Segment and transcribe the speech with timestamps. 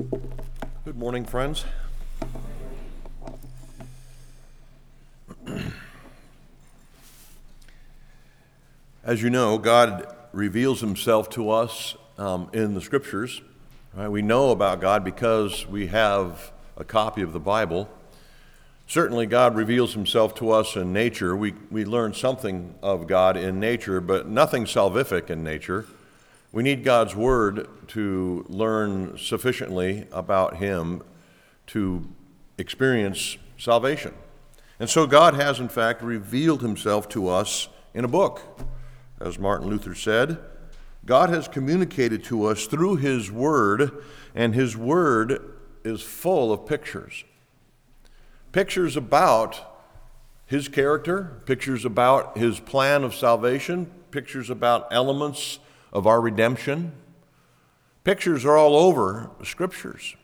[0.00, 1.66] Good morning, friends.
[9.04, 13.42] As you know, God reveals himself to us um, in the scriptures.
[13.94, 14.08] Right?
[14.08, 17.86] We know about God because we have a copy of the Bible.
[18.86, 21.36] Certainly, God reveals himself to us in nature.
[21.36, 25.84] We, we learn something of God in nature, but nothing salvific in nature.
[26.52, 31.02] We need God's Word to learn sufficiently about Him
[31.68, 32.08] to
[32.58, 34.14] experience salvation.
[34.80, 38.42] And so, God has, in fact, revealed Himself to us in a book.
[39.20, 40.38] As Martin Luther said,
[41.06, 44.02] God has communicated to us through His Word,
[44.34, 47.22] and His Word is full of pictures.
[48.50, 49.78] Pictures about
[50.46, 55.60] His character, pictures about His plan of salvation, pictures about elements
[55.92, 56.92] of our redemption.
[58.04, 60.16] Pictures are all over scriptures.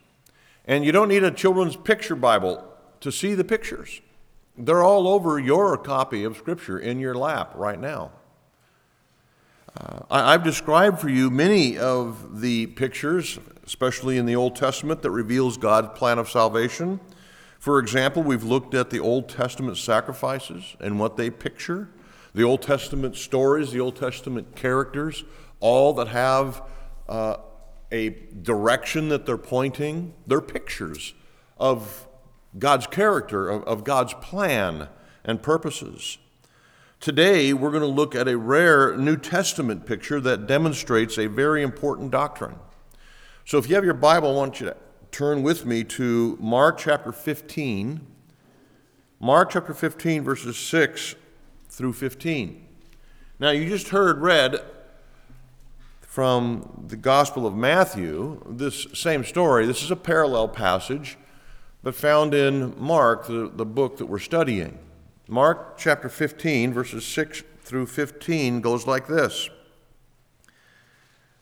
[0.65, 2.65] And you don't need a children's picture Bible
[3.01, 4.01] to see the pictures.
[4.59, 8.13] They're all over your copy of Scripture in your lap right now.
[9.79, 15.03] Uh, I, I've described for you many of the pictures, especially in the Old Testament,
[15.03, 16.99] that reveals God's plan of salvation.
[17.59, 21.91] For example, we've looked at the Old Testament sacrifices and what they picture,
[22.35, 25.25] the Old Testament stories, the Old Testament characters,
[25.67, 26.63] all that have
[27.09, 27.39] uh,
[27.91, 30.15] a direction that they're pointing.
[30.25, 31.13] They're pictures
[31.59, 32.07] of
[32.57, 34.89] God's character, of, of God's plan
[35.25, 36.19] and purposes.
[37.01, 41.65] Today, we're going to look at a rare New Testament picture that demonstrates a very
[41.65, 42.55] important doctrine.
[43.45, 44.77] So, if you have your Bible, I want you to
[45.11, 48.07] turn with me to Mark chapter 15.
[49.19, 51.17] Mark chapter 15, verses 6
[51.69, 52.65] through 15.
[53.41, 54.61] Now, you just heard read
[56.17, 59.67] from the Gospel of Matthew this same story.
[59.67, 61.19] This is a parallel passage,
[61.83, 64.79] but found in Mark, the, the book that we're studying.
[65.29, 69.51] Mark chapter 15, verses 6 through 15, goes like this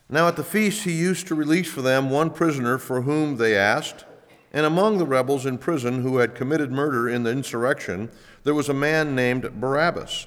[0.08, 3.56] Now at the feast he used to release for them one prisoner for whom they
[3.56, 4.04] asked.
[4.52, 8.10] And among the rebels in prison who had committed murder in the insurrection,
[8.42, 10.26] there was a man named Barabbas.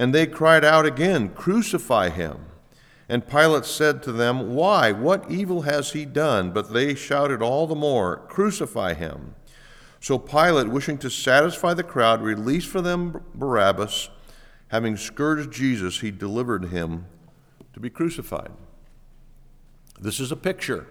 [0.00, 2.46] And they cried out again, Crucify him.
[3.06, 4.92] And Pilate said to them, Why?
[4.92, 6.52] What evil has he done?
[6.52, 9.34] But they shouted all the more, Crucify him.
[10.00, 14.08] So Pilate, wishing to satisfy the crowd, released for them Barabbas.
[14.68, 17.04] Having scourged Jesus, he delivered him
[17.74, 18.52] to be crucified.
[20.00, 20.86] This is a picture.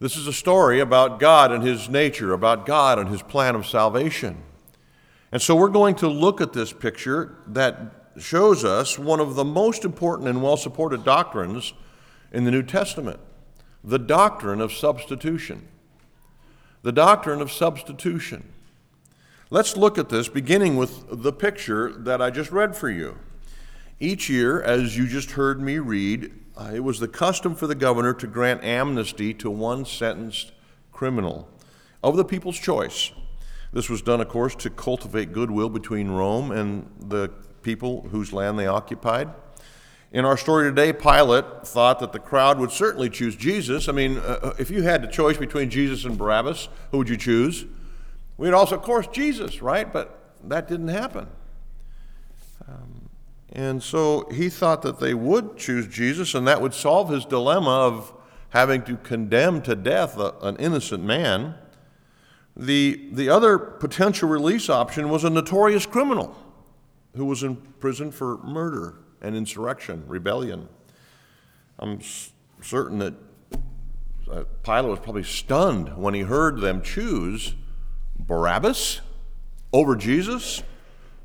[0.00, 3.64] This is a story about God and his nature, about God and his plan of
[3.64, 4.42] salvation.
[5.32, 9.44] And so we're going to look at this picture that shows us one of the
[9.44, 11.72] most important and well supported doctrines
[12.32, 13.20] in the New Testament
[13.84, 15.66] the doctrine of substitution.
[16.82, 18.52] The doctrine of substitution.
[19.50, 23.18] Let's look at this beginning with the picture that I just read for you.
[24.00, 27.74] Each year, as you just heard me read, uh, it was the custom for the
[27.74, 30.52] governor to grant amnesty to one sentenced
[30.90, 31.48] criminal
[32.02, 33.12] of the people's choice.
[33.72, 37.30] This was done, of course, to cultivate goodwill between Rome and the
[37.62, 39.28] people whose land they occupied.
[40.12, 43.88] In our story today, Pilate thought that the crowd would certainly choose Jesus.
[43.88, 47.08] I mean, uh, uh if you had the choice between Jesus and Barabbas, who would
[47.08, 47.64] you choose?
[48.36, 49.90] We'd also, of course, Jesus, right?
[49.90, 51.28] But that didn't happen.
[52.68, 53.08] Um,
[53.52, 57.70] and so he thought that they would choose Jesus, and that would solve his dilemma
[57.70, 58.12] of
[58.50, 61.54] having to condemn to death a, an innocent man.
[62.54, 66.36] The, the other potential release option was a notorious criminal
[67.14, 70.68] who was in prison for murder and insurrection, rebellion.
[71.78, 72.00] I'm
[72.60, 73.14] certain that
[74.30, 77.54] uh, Pilate was probably stunned when he heard them choose
[78.18, 79.00] Barabbas
[79.72, 80.62] over Jesus,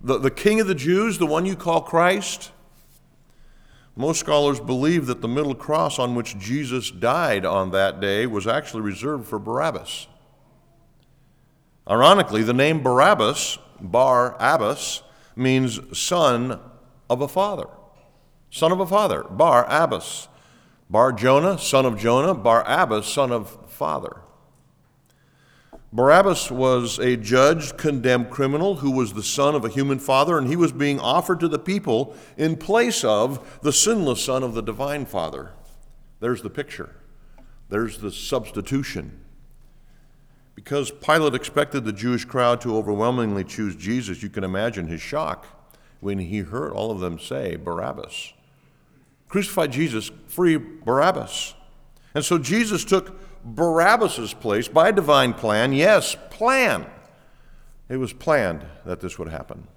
[0.01, 2.51] the, the king of the Jews, the one you call Christ.
[3.95, 8.45] Most scholars believe that the middle cross on which Jesus died on that day was
[8.45, 10.07] actually reserved for Barabbas.
[11.89, 15.01] Ironically, the name Barabbas, Bar Abbas,
[15.37, 16.59] means son
[17.09, 17.67] of a father.
[18.49, 20.27] Son of a father, Bar Abbas.
[20.89, 24.21] Bar Jonah, son of Jonah, Bar Abbas, son of father.
[25.91, 30.47] Barabbas was a judged, condemned criminal who was the son of a human father, and
[30.47, 34.61] he was being offered to the people in place of the sinless son of the
[34.61, 35.53] divine father.
[36.19, 36.95] There's the picture,
[37.69, 39.21] there's the substitution.
[40.57, 45.45] Because Pilate expected the Jewish crowd to overwhelmingly choose Jesus, you can imagine his shock
[45.99, 48.33] when he heard all of them say, Barabbas.
[49.29, 51.53] Crucify Jesus, free Barabbas.
[52.15, 55.73] And so Jesus took Barabbas' place by divine plan.
[55.73, 56.87] Yes, plan.
[57.87, 59.67] It was planned that this would happen.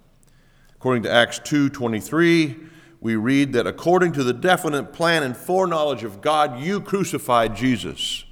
[0.76, 2.56] According to Acts 2:23,
[3.02, 8.24] we read that according to the definite plan and foreknowledge of God, you crucified Jesus.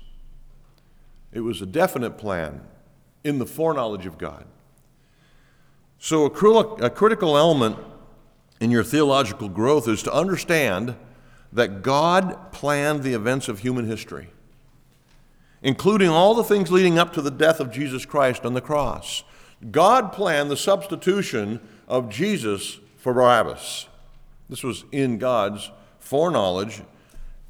[1.32, 2.62] It was a definite plan
[3.24, 4.44] in the foreknowledge of God.
[5.98, 7.76] So, a critical element
[8.60, 10.94] in your theological growth is to understand
[11.52, 14.28] that God planned the events of human history
[15.62, 19.24] including all the things leading up to the death of Jesus Christ on the cross.
[19.70, 23.88] God planned the substitution of Jesus for Barabbas.
[24.48, 26.82] This was in God's foreknowledge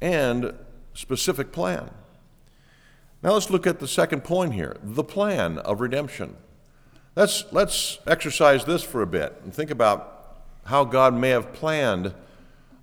[0.01, 0.53] and
[0.93, 1.91] specific plan.
[3.21, 6.37] Now let's look at the second point here the plan of redemption.
[7.15, 12.13] Let's, let's exercise this for a bit and think about how God may have planned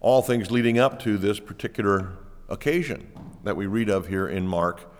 [0.00, 2.12] all things leading up to this particular
[2.49, 3.11] occasion
[3.44, 4.93] that we read of here in Mark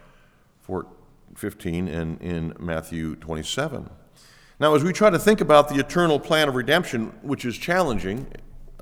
[1.35, 3.91] 15 and in Matthew 27.
[4.59, 8.27] Now, as we try to think about the eternal plan of redemption, which is challenging,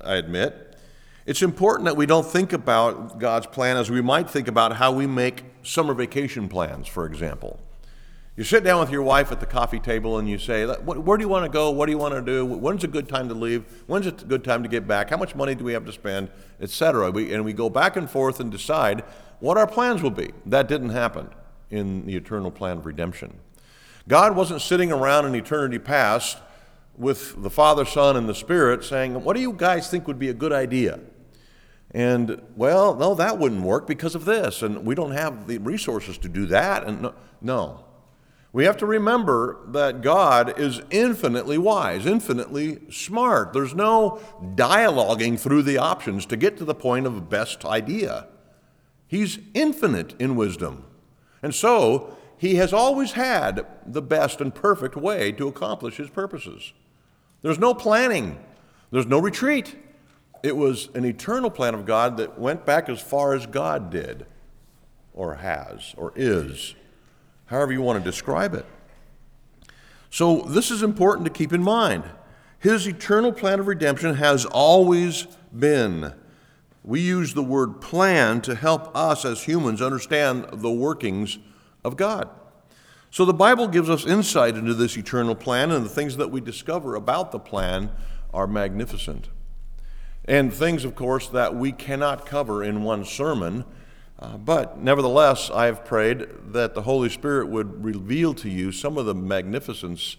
[0.03, 0.77] I admit,
[1.25, 4.93] it's important that we don't think about God's plan as we might think about how
[4.93, 7.59] we make summer vacation plans, for example.
[8.37, 11.23] You sit down with your wife at the coffee table and you say, Where do
[11.23, 11.71] you want to go?
[11.71, 12.45] What do you want to do?
[12.45, 13.63] When's a good time to leave?
[13.87, 15.09] When's a good time to get back?
[15.09, 16.29] How much money do we have to spend?
[16.59, 17.05] Etc.
[17.05, 19.05] And we go back and forth and decide
[19.39, 20.31] what our plans will be.
[20.45, 21.29] That didn't happen
[21.69, 23.39] in the eternal plan of redemption.
[24.07, 26.37] God wasn't sitting around in eternity past
[26.97, 30.29] with the Father, Son, and the Spirit saying, What do you guys think would be
[30.29, 30.99] a good idea?
[31.91, 36.17] And, well, no, that wouldn't work because of this, and we don't have the resources
[36.19, 36.83] to do that.
[36.83, 37.85] And no, no.
[38.51, 43.51] We have to remember that God is infinitely wise, infinitely smart.
[43.51, 44.21] There's no
[44.55, 48.27] dialoguing through the options to get to the point of best idea.
[49.07, 50.85] He's infinite in wisdom.
[51.43, 56.73] And so, he has always had the best and perfect way to accomplish his purposes.
[57.41, 58.39] There's no planning,
[58.91, 59.75] there's no retreat.
[60.45, 64.27] It was an eternal plan of God that went back as far as God did,
[65.11, 66.75] or has, or is,
[67.47, 68.65] however you want to describe it.
[70.11, 72.03] So, this is important to keep in mind.
[72.59, 76.13] His eternal plan of redemption has always been
[76.83, 81.39] we use the word plan to help us as humans understand the workings
[81.83, 82.29] of God.
[83.09, 86.41] So the Bible gives us insight into this eternal plan, and the things that we
[86.41, 87.89] discover about the plan
[88.31, 89.29] are magnificent.
[90.27, 93.63] And things, of course, that we cannot cover in one sermon.
[94.17, 99.05] Uh, but nevertheless, I've prayed that the Holy Spirit would reveal to you some of
[99.05, 100.17] the magnificence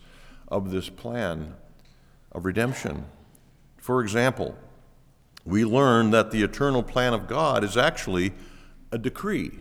[0.49, 1.55] of this plan
[2.33, 3.07] of redemption.
[3.79, 4.57] For example,
[5.45, 8.33] we learn that the eternal plan of God is actually
[8.93, 9.59] a decree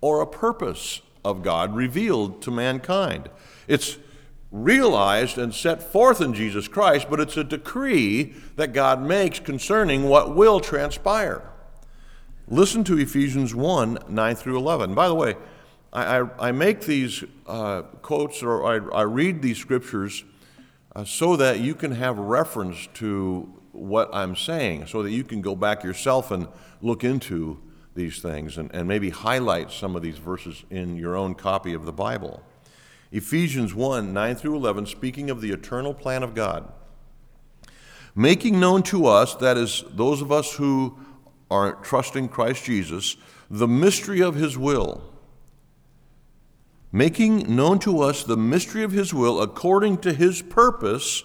[0.00, 3.28] or a purpose of God revealed to mankind.
[3.66, 3.98] It's
[4.50, 10.04] realized and set forth in Jesus Christ, but it's a decree that God makes concerning
[10.04, 11.42] what will transpire.
[12.48, 14.94] Listen to Ephesians 1 9 through 11.
[14.94, 15.34] By the way,
[15.92, 20.24] I, I, I make these uh, quotes or I, I, read these scriptures
[20.94, 25.42] uh, so that you can have reference to what I'm saying so that you can
[25.42, 26.48] go back yourself and
[26.80, 27.60] look into
[27.94, 31.84] these things and, and maybe highlight some of these verses in your own copy of
[31.84, 32.42] the Bible.
[33.16, 36.70] Ephesians 1 9 through 11, speaking of the eternal plan of God.
[38.14, 40.98] Making known to us, that is, those of us who
[41.50, 43.16] are trusting Christ Jesus,
[43.50, 45.02] the mystery of his will.
[46.92, 51.24] Making known to us the mystery of his will according to his purpose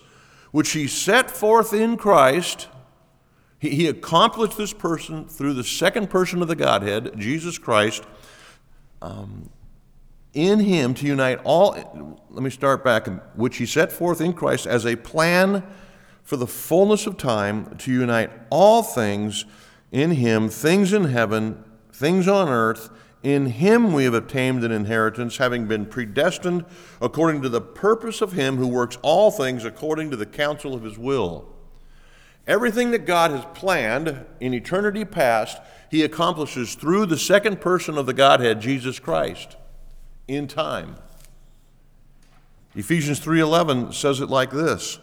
[0.51, 2.67] which he set forth in Christ.
[3.57, 8.03] He, he accomplished this person through the second person of the Godhead, Jesus Christ.
[9.01, 9.49] Um,
[10.33, 14.65] in him to unite all, let me start back, which he set forth in Christ
[14.65, 15.63] as a plan
[16.23, 19.45] for the fullness of time to unite all things
[19.91, 22.89] in him, things in heaven, things on earth,
[23.23, 26.65] in him we have obtained an inheritance, having been predestined
[26.99, 30.83] according to the purpose of him who works all things according to the counsel of
[30.83, 31.47] his will.
[32.47, 35.61] Everything that God has planned in eternity past,
[35.91, 39.57] he accomplishes through the second person of the Godhead, Jesus Christ,
[40.31, 40.95] in time.
[42.75, 44.99] Ephesians 3:11 says it like this.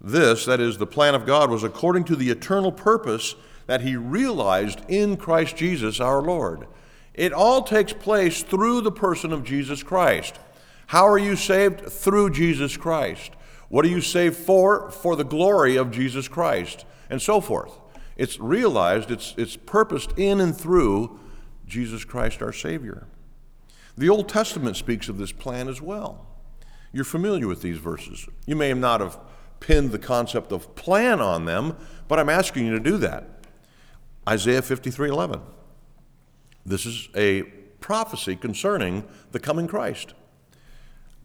[0.00, 3.34] This, that is the plan of God, was according to the eternal purpose
[3.66, 6.66] that he realized in Christ Jesus our Lord.
[7.14, 10.38] It all takes place through the person of Jesus Christ.
[10.88, 11.80] How are you saved?
[11.80, 13.32] Through Jesus Christ.
[13.68, 14.90] What are you saved for?
[14.90, 17.72] For the glory of Jesus Christ, and so forth.
[18.16, 21.18] It's realized, it's, it's purposed in and through
[21.66, 23.06] Jesus Christ our Savior.
[23.96, 26.26] The Old Testament speaks of this plan as well.
[26.92, 28.28] You're familiar with these verses.
[28.46, 29.18] You may not have
[29.60, 31.76] pinned the concept of plan on them,
[32.08, 33.28] but I'm asking you to do that.
[34.28, 35.40] Isaiah 53 11.
[36.64, 37.42] This is a
[37.80, 40.14] prophecy concerning the coming Christ.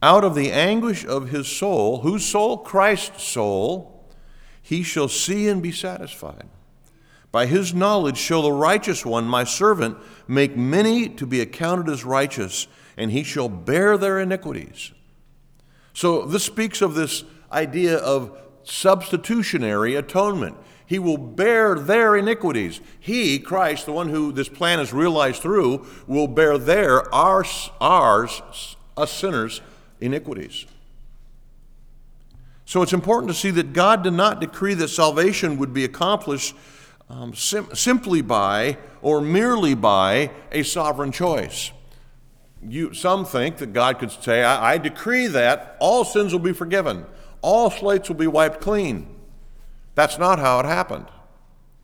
[0.04, 2.58] Out of the anguish of his soul, whose soul?
[2.58, 4.10] Christ's soul,
[4.62, 6.48] he shall see and be satisfied.
[7.32, 9.98] By his knowledge shall the righteous one, my servant,
[10.28, 14.92] make many to be accounted as righteous, and he shall bear their iniquities.
[15.94, 20.58] So this speaks of this idea of substitutionary atonement.
[20.86, 22.82] He will bear their iniquities.
[23.00, 28.76] He, Christ, the one who this plan is realized through, will bear their, ours, ours,
[28.98, 29.62] us sinners,
[30.02, 30.66] iniquities.
[32.66, 36.56] So it's important to see that God did not decree that salvation would be accomplished
[37.12, 41.72] um, sim- simply by or merely by a sovereign choice.
[42.68, 46.54] You, some think that God could say, I, I decree that all sins will be
[46.54, 47.06] forgiven,
[47.42, 49.16] all slates will be wiped clean.
[49.96, 51.08] That's not how it happened.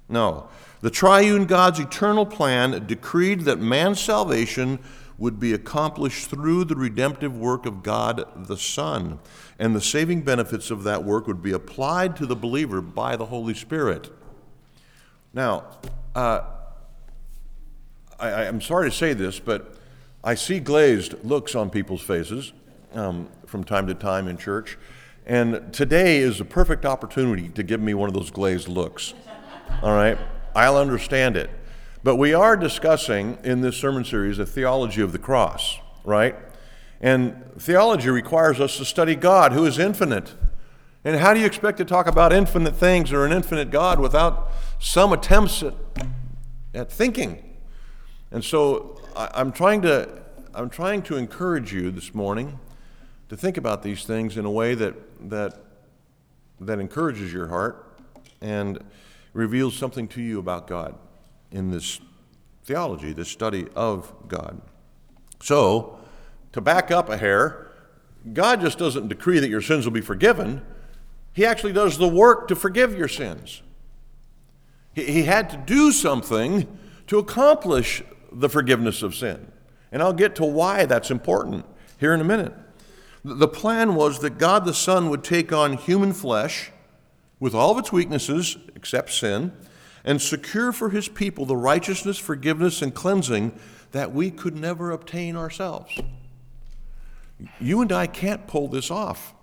[0.07, 0.47] No.
[0.79, 4.79] The triune God's eternal plan decreed that man's salvation
[5.17, 9.19] would be accomplished through the redemptive work of God the Son,
[9.57, 13.25] and the saving benefits of that work would be applied to the believer by the
[13.25, 14.11] Holy Spirit.
[15.37, 15.65] Now,
[16.15, 16.41] uh,
[18.19, 19.75] I, am sorry to say this, but
[20.23, 22.53] I see glazed looks on people's faces
[22.95, 24.79] um, from time to time in church,
[25.27, 29.13] and today is a perfect opportunity to give me one of those glazed looks.
[29.83, 30.17] All right?
[30.55, 31.51] I'll understand it.
[32.03, 36.35] But we are discussing in this sermon series a theology of the cross, right?
[36.99, 40.33] And theology requires us to study God, who is infinite.
[41.03, 44.51] And how do you expect to talk about infinite things or an infinite God without
[44.79, 45.73] some attempts at,
[46.73, 47.57] at thinking?
[48.31, 50.09] And so I, am trying to,
[50.53, 52.59] I'm trying to encourage you this morning
[53.29, 55.59] to think about these things in a way that, that,
[56.59, 57.99] that encourages your heart
[58.41, 58.79] and
[59.33, 60.95] reveals something to you about God
[61.51, 61.99] in this
[62.63, 64.61] theology, this study of God.
[65.41, 65.99] So,
[66.51, 67.71] to back up a hair,
[68.33, 70.61] God just doesn't decree that your sins will be forgiven.
[71.33, 73.61] He actually does the work to forgive your sins.
[74.97, 76.67] He, had to do something
[77.05, 78.01] to accomplish
[78.31, 79.51] the forgiveness of sin.
[79.91, 81.65] And I'll get to why that's important
[81.99, 82.51] here in a minute.
[83.23, 86.71] The plan was that God the Son would take on human flesh
[87.39, 89.53] with all of its weaknesses, except sin,
[90.03, 93.57] and secure for his people the righteousness, forgiveness, and cleansing
[93.91, 95.95] that we could never obtain ourselves.
[97.59, 99.35] You and I can't pull this off.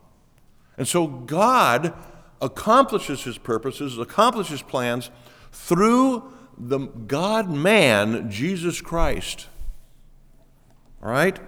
[0.76, 1.94] And so God
[2.42, 5.11] accomplishes his purposes, accomplishes plans
[5.54, 9.49] through the God man, Jesus Christ.
[11.02, 11.38] All right?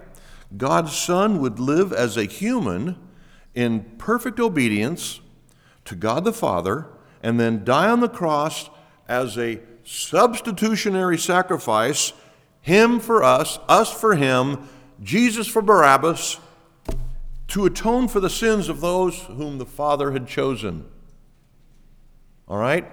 [0.55, 2.97] God's Son would live as a human
[3.53, 5.19] in perfect obedience
[5.85, 6.87] to God the Father
[7.21, 8.69] and then die on the cross
[9.07, 12.13] as a substitutionary sacrifice,
[12.61, 14.69] him for us, us for him,
[15.01, 16.39] Jesus for Barabbas,
[17.49, 20.85] to atone for the sins of those whom the Father had chosen.
[22.47, 22.89] All right?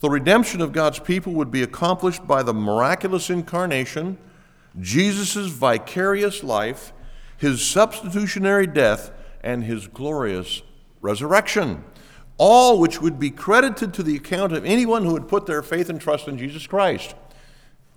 [0.00, 4.18] The redemption of God's people would be accomplished by the miraculous incarnation,
[4.80, 6.92] Jesus' vicarious life,
[7.38, 9.10] his substitutionary death,
[9.42, 10.62] and his glorious
[11.00, 11.84] resurrection
[12.38, 15.88] all which would be credited to the account of anyone who would put their faith
[15.88, 17.14] and trust in Jesus Christ.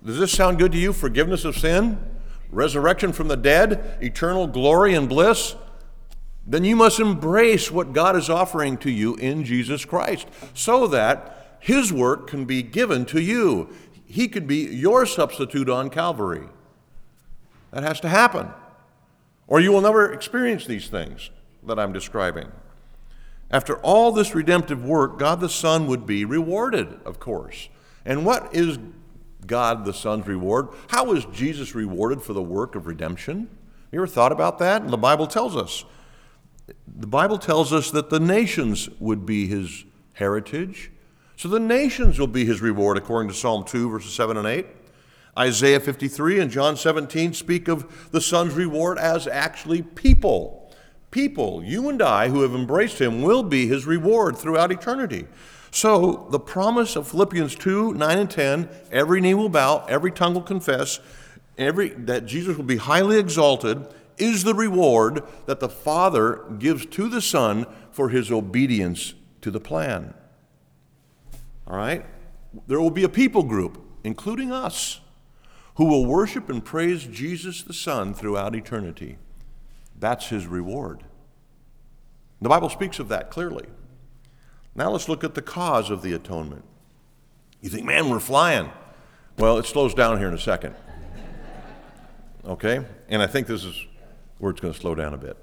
[0.04, 0.92] Does this sound good to you?
[0.92, 2.02] Forgiveness of sin,
[2.50, 5.56] resurrection from the dead, eternal glory and bliss?
[6.46, 11.39] Then you must embrace what God is offering to you in Jesus Christ so that
[11.60, 13.68] His work can be given to you.
[14.04, 16.48] He could be your substitute on Calvary.
[17.70, 18.48] That has to happen,
[19.46, 21.30] or you will never experience these things
[21.62, 22.50] that I'm describing.
[23.50, 27.68] After all this redemptive work, God the Son would be rewarded, of course.
[28.04, 28.78] And what is
[29.46, 30.68] God the Son's reward?
[30.88, 33.48] How is Jesus rewarded for the work of redemption?
[33.92, 34.82] You ever thought about that?
[34.82, 35.84] And The Bible tells us.
[36.86, 40.90] The Bible tells us that the nations would be his heritage.
[41.40, 44.66] So the nations will be his reward, according to Psalm 2, verses 7 and 8.
[45.38, 50.70] Isaiah 53 and John 17 speak of the Son's reward as actually people.
[51.10, 55.28] People, you and I, who have embraced him, will be his reward throughout eternity.
[55.70, 60.34] So the promise of Philippians 2 9 and 10 every knee will bow, every tongue
[60.34, 61.00] will confess,
[61.56, 63.86] every, that Jesus will be highly exalted
[64.18, 69.58] is the reward that the Father gives to the Son for his obedience to the
[69.58, 70.12] plan.
[71.70, 72.04] All right?
[72.66, 75.00] There will be a people group, including us,
[75.76, 79.18] who will worship and praise Jesus the Son throughout eternity.
[79.96, 81.04] That's his reward.
[82.42, 83.66] The Bible speaks of that clearly.
[84.74, 86.64] Now let's look at the cause of the atonement.
[87.60, 88.70] You think, man, we're flying.
[89.38, 90.74] Well, it slows down here in a second.
[92.44, 92.84] Okay?
[93.08, 93.86] And I think this is
[94.38, 95.36] where it's going to slow down a bit.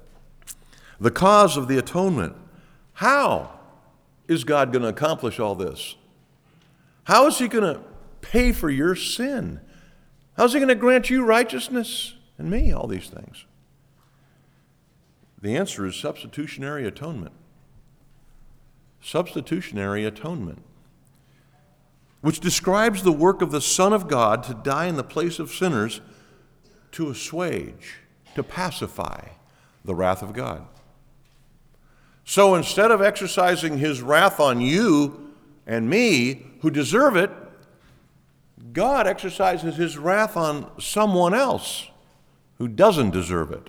[1.00, 2.34] The cause of the atonement.
[2.94, 3.58] How
[4.26, 5.94] is God going to accomplish all this?
[7.08, 7.80] How is He going to
[8.20, 9.60] pay for your sin?
[10.36, 13.46] How's He going to grant you righteousness and me all these things?
[15.40, 17.32] The answer is substitutionary atonement.
[19.00, 20.62] Substitutionary atonement,
[22.20, 25.50] which describes the work of the Son of God to die in the place of
[25.50, 26.02] sinners
[26.92, 28.00] to assuage,
[28.34, 29.28] to pacify
[29.82, 30.66] the wrath of God.
[32.26, 35.27] So instead of exercising his wrath on you
[35.68, 37.30] and me, who deserve it,
[38.72, 41.90] God exercises his wrath on someone else
[42.56, 43.68] who doesn't deserve it.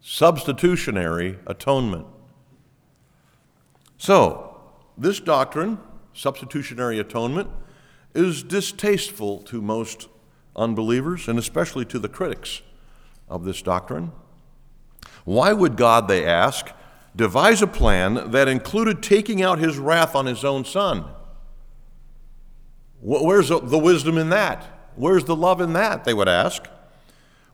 [0.00, 2.06] Substitutionary atonement.
[3.96, 4.60] So,
[4.98, 5.78] this doctrine,
[6.12, 7.48] substitutionary atonement,
[8.12, 10.08] is distasteful to most
[10.56, 12.62] unbelievers and especially to the critics
[13.28, 14.10] of this doctrine.
[15.24, 16.72] Why would God, they ask,
[17.14, 21.04] devise a plan that included taking out his wrath on his own son?
[23.00, 24.64] Where's the wisdom in that?
[24.94, 26.04] Where's the love in that?
[26.04, 26.66] They would ask.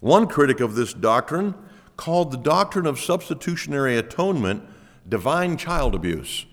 [0.00, 1.54] One critic of this doctrine
[1.96, 4.62] called the doctrine of substitutionary atonement
[5.08, 6.46] divine child abuse.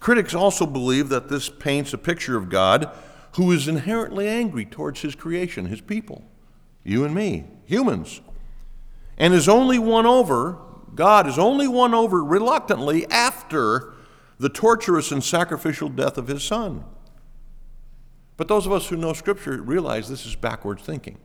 [0.00, 2.90] Critics also believe that this paints a picture of God
[3.36, 6.24] who is inherently angry towards his creation, his people,
[6.82, 8.20] you and me, humans,
[9.16, 10.58] and is only won over,
[10.94, 13.94] God is only won over reluctantly after
[14.38, 16.84] the torturous and sacrificial death of his son.
[18.36, 21.18] But those of us who know Scripture realize this is backwards thinking,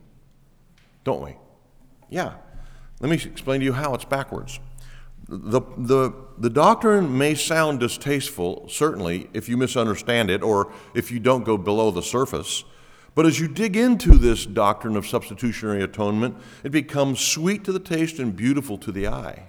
[1.02, 1.36] don't we?
[2.10, 2.34] Yeah.
[3.00, 4.60] Let me explain to you how it's backwards.
[5.28, 11.18] The, the, the doctrine may sound distasteful, certainly, if you misunderstand it or if you
[11.18, 12.64] don't go below the surface.
[13.14, 17.80] But as you dig into this doctrine of substitutionary atonement, it becomes sweet to the
[17.80, 19.44] taste and beautiful to the eye.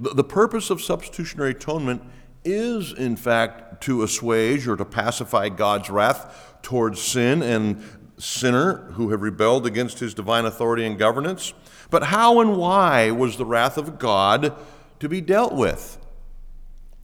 [0.00, 2.02] The, purpose of substitutionary atonement
[2.42, 7.84] is, in fact, to assuage or to pacify God's wrath towards sin and
[8.16, 11.52] sinner who have rebelled against his divine authority and governance.
[11.90, 14.54] But how and why was the wrath of God
[15.00, 15.98] to be dealt with?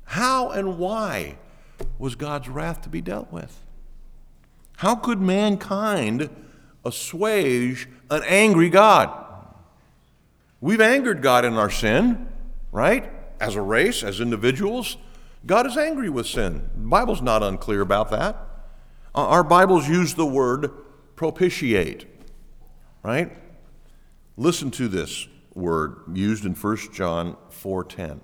[0.05, 1.37] How and why
[1.99, 3.63] was God's wrath to be dealt with?
[4.79, 6.31] How could mankind
[6.85, 9.11] assuage an angry God?
[10.61, 12.29] We've angered God in our sin,
[12.77, 13.11] right?
[13.41, 14.99] As a race, as individuals.
[15.47, 16.69] God is angry with sin.
[16.75, 18.37] The Bible's not unclear about that.
[19.15, 20.71] Our Bibles use the word
[21.17, 22.05] propitiate,
[23.03, 23.33] right?
[24.37, 28.21] Listen to this word used in 1 John 4:10.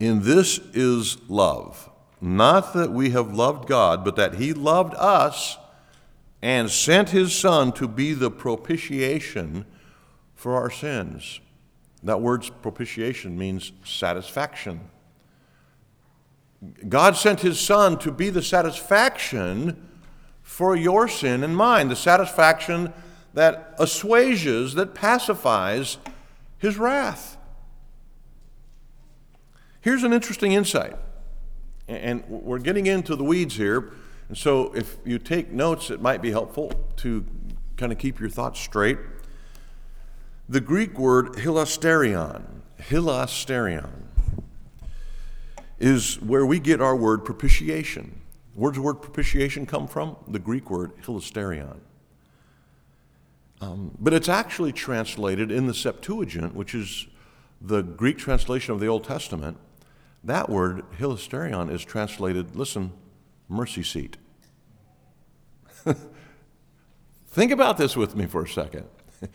[0.00, 1.90] In this is love,
[2.22, 5.58] not that we have loved God, but that he loved us
[6.40, 9.66] and sent his son to be the propitiation
[10.34, 11.40] for our sins.
[12.06, 14.80] That word's propitiation means satisfaction.
[16.88, 19.88] God sent his son to be the satisfaction
[20.40, 22.92] for your sin and mine, the satisfaction
[23.34, 25.98] that assuages, that pacifies
[26.58, 27.36] his wrath.
[29.80, 30.96] Here's an interesting insight,
[31.88, 33.92] and we're getting into the weeds here.
[34.28, 37.24] And so, if you take notes, it might be helpful to
[37.76, 38.98] kind of keep your thoughts straight.
[40.48, 42.44] The Greek word hilasterion,
[42.80, 43.90] hilasterion,
[45.80, 48.20] is where we get our word propitiation.
[48.54, 50.16] Where does the word propitiation come from?
[50.28, 51.78] The Greek word hilasterion.
[53.60, 57.08] Um, but it's actually translated in the Septuagint, which is
[57.60, 59.58] the Greek translation of the Old Testament.
[60.22, 62.92] That word, hilasterion, is translated, listen,
[63.48, 64.16] mercy seat.
[67.28, 68.86] Think about this with me for a second.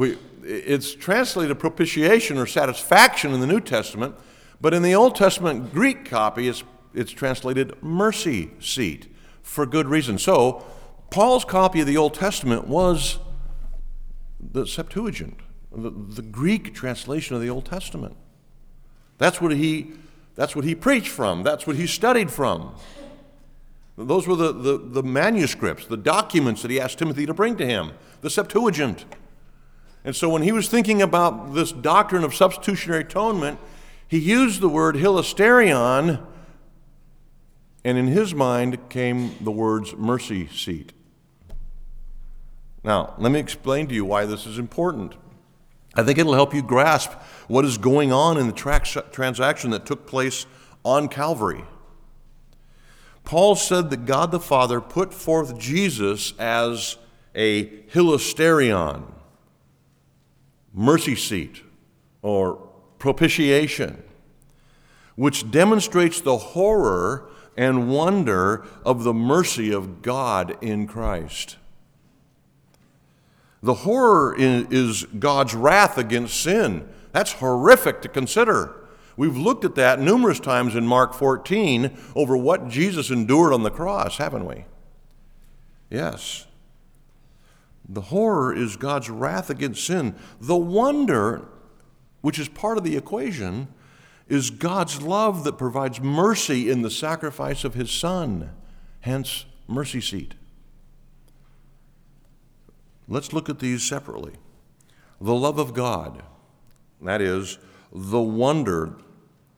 [0.00, 4.14] we, it's translated propitiation or satisfaction in the New Testament,
[4.58, 10.16] but in the Old Testament Greek copy, it's, it's translated mercy seat for good reason.
[10.16, 10.64] So,
[11.10, 13.18] Paul's copy of the Old Testament was
[14.40, 15.38] the Septuagint,
[15.70, 18.16] the, the Greek translation of the Old Testament.
[19.18, 19.92] That's what he,
[20.34, 22.74] that's what he preached from, that's what he studied from.
[23.98, 27.66] Those were the, the, the manuscripts, the documents that he asked Timothy to bring to
[27.66, 29.04] him, the Septuagint.
[30.04, 33.58] And so when he was thinking about this doctrine of substitutionary atonement,
[34.08, 36.26] he used the word hilasterion,
[37.84, 40.92] and in his mind came the words mercy seat.
[42.82, 45.14] Now, let me explain to you why this is important.
[45.94, 47.12] I think it'll help you grasp
[47.48, 50.46] what is going on in the tra- transaction that took place
[50.84, 51.64] on Calvary.
[53.24, 56.96] Paul said that God the Father put forth Jesus as
[57.34, 59.04] a hilasterion,
[60.72, 61.62] mercy seat,
[62.22, 64.02] or propitiation,
[65.16, 71.56] which demonstrates the horror and wonder of the mercy of God in Christ.
[73.62, 76.88] The horror is God's wrath against sin.
[77.12, 78.74] That's horrific to consider.
[79.16, 83.70] We've looked at that numerous times in Mark 14 over what Jesus endured on the
[83.70, 84.64] cross, haven't we?
[85.90, 86.46] Yes.
[87.92, 90.14] The horror is God's wrath against sin.
[90.40, 91.48] The wonder,
[92.20, 93.66] which is part of the equation,
[94.28, 98.50] is God's love that provides mercy in the sacrifice of his Son,
[99.00, 100.34] hence, mercy seat.
[103.08, 104.34] Let's look at these separately.
[105.20, 106.22] The love of God,
[107.02, 107.58] that is,
[107.92, 108.94] the wonder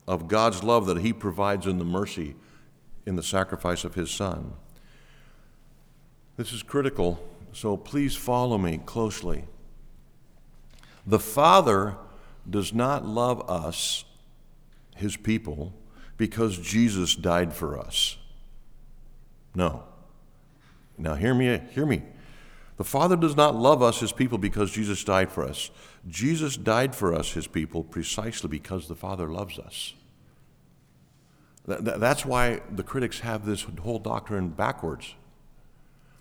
[0.09, 2.35] of God's love that He provides in the mercy
[3.05, 4.55] in the sacrifice of His Son.
[6.39, 9.45] This is critical, so please follow me closely.
[11.07, 11.97] The Father
[12.49, 14.05] does not love us,
[14.97, 15.73] His people,
[16.17, 18.17] because Jesus died for us.
[19.55, 19.85] No.
[20.99, 22.03] Now, hear me, hear me.
[22.77, 25.71] The Father does not love us, his people, because Jesus died for us.
[26.09, 29.95] Jesus died for us, his people, precisely because the Father loves us.
[31.67, 35.15] That's why the critics have this whole doctrine backwards.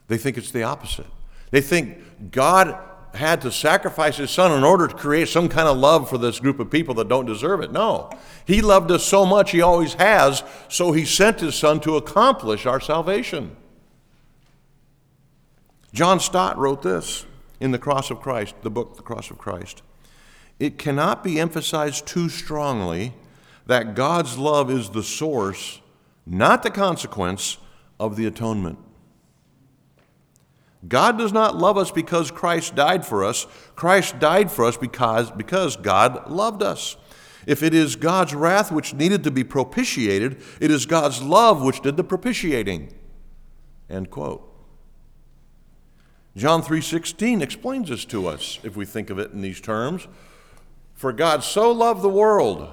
[0.08, 1.08] They think it's the opposite.
[1.52, 2.78] They think God
[3.14, 6.40] had to sacrifice his son in order to create some kind of love for this
[6.40, 7.72] group of people that don't deserve it.
[7.72, 8.10] No.
[8.46, 12.66] He loved us so much, he always has, so he sent his son to accomplish
[12.66, 13.56] our salvation.
[15.94, 17.26] John Stott wrote this
[17.60, 19.82] in The Cross of Christ, the book The Cross of Christ.
[20.58, 23.14] It cannot be emphasized too strongly
[23.66, 25.82] that God's love is the source,
[26.26, 27.58] not the consequence,
[28.00, 28.80] of the atonement.
[30.88, 33.46] God does not love us because Christ died for us.
[33.76, 36.98] Christ died for us because, because God loved us.
[37.46, 41.82] If it is God's wrath which needed to be propitiated, it is God's love which
[41.82, 42.94] did the propitiating.
[43.90, 44.48] End quote.
[46.36, 50.08] John 3:16 explains this to us if we think of it in these terms.
[50.94, 52.70] For God so loved the world.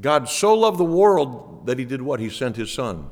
[0.00, 2.18] God so loved the world that he did what?
[2.18, 3.10] He sent his son.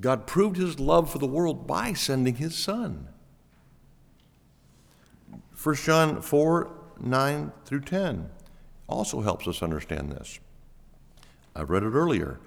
[0.00, 3.08] God proved his love for the world by sending his son.
[5.62, 8.30] 1 John 4 9 through 10
[8.86, 10.38] also helps us understand this.
[11.56, 12.38] I read it earlier.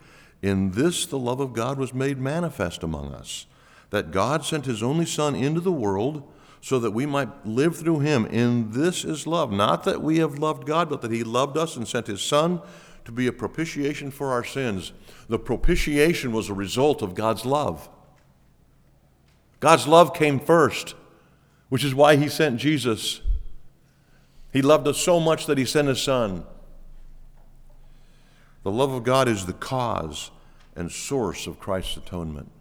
[0.41, 3.47] In this, the love of God was made manifest among us
[3.89, 6.23] that God sent his only Son into the world
[6.59, 8.25] so that we might live through him.
[8.25, 9.51] In this is love.
[9.51, 12.61] Not that we have loved God, but that he loved us and sent his Son
[13.07, 14.91] to be a propitiation for our sins.
[15.29, 17.87] The propitiation was a result of God's love.
[19.61, 20.93] God's love came first,
[21.69, 23.21] which is why he sent Jesus.
[24.51, 26.43] He loved us so much that he sent his Son.
[28.63, 30.29] The love of God is the cause
[30.75, 32.51] and source of Christ's atonement.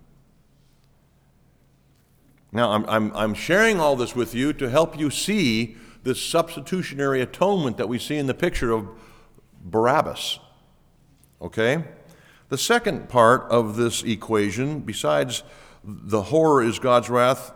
[2.52, 7.20] Now, I'm, I'm, I'm sharing all this with you to help you see this substitutionary
[7.20, 8.87] atonement that we see in the picture of
[9.66, 10.38] Barabbas.
[11.42, 11.85] Okay?
[12.48, 15.42] The second part of this equation, besides
[15.85, 17.52] the horror is God's wrath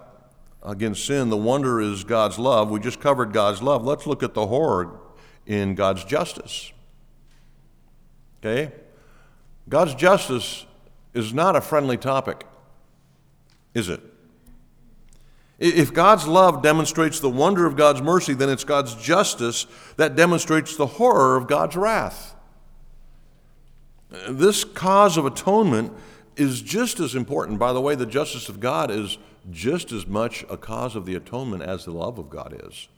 [0.62, 2.70] against sin, the wonder is God's love.
[2.70, 3.84] We just covered God's love.
[3.84, 4.98] Let's look at the horror
[5.46, 6.72] in God's justice.
[8.40, 8.72] Okay?
[9.68, 10.66] God's justice
[11.14, 12.44] is not a friendly topic,
[13.74, 14.02] is it?
[15.60, 20.74] If God's love demonstrates the wonder of God's mercy, then it's God's justice that demonstrates
[20.74, 22.34] the horror of God's wrath.
[24.28, 25.92] This cause of atonement
[26.36, 27.58] is just as important.
[27.58, 29.18] By the way, the justice of God is
[29.50, 32.88] just as much a cause of the atonement as the love of God is.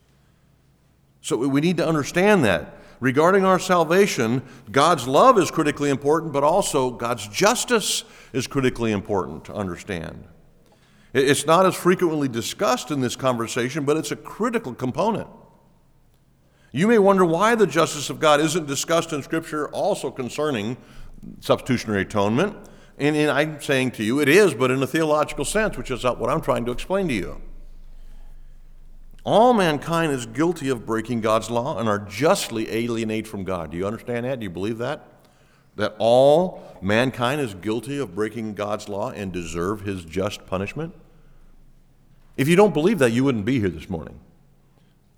[1.20, 2.78] So we need to understand that.
[3.00, 9.44] Regarding our salvation, God's love is critically important, but also God's justice is critically important
[9.46, 10.24] to understand.
[11.12, 15.28] It's not as frequently discussed in this conversation, but it's a critical component.
[16.72, 20.78] You may wonder why the justice of God isn't discussed in Scripture also concerning
[21.40, 22.56] substitutionary atonement.
[22.98, 26.02] And, and, I'm saying to you, it is, but in a theological sense, which is
[26.02, 27.40] not what I'm trying to explain to you.
[29.24, 33.70] All mankind is guilty of breaking God's law and are justly alienated from God.
[33.70, 34.40] Do you understand that?
[34.40, 35.06] Do you believe that?
[35.76, 40.94] That all mankind is guilty of breaking God's law and deserve his just punishment?
[42.36, 44.18] If you don't believe that, you wouldn't be here this morning.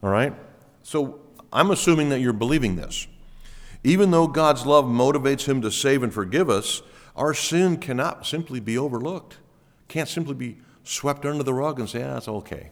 [0.02, 0.34] All right?
[0.82, 1.20] So
[1.52, 3.06] I'm assuming that you're believing this.
[3.82, 6.82] Even though God's love motivates him to save and forgive us,
[7.14, 9.38] our sin cannot simply be overlooked.
[9.88, 12.70] Can't simply be swept under the rug and say, ah, it's okay.